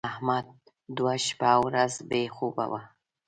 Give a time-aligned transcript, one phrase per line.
[0.09, 0.45] احمد
[0.97, 2.73] دوه شپه او ورځ بې خوبه و.